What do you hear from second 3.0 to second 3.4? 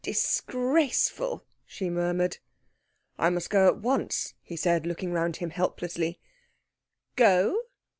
"I